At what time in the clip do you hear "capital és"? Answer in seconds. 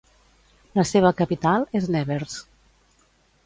1.21-1.93